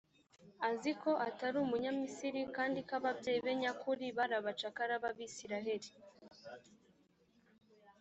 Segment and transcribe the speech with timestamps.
[0.69, 5.89] azi ko atari umunyamisiri kandi ko ababyeyi be nyakuri bari abacakara b abisirayeli